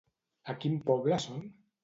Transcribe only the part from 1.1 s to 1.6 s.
són?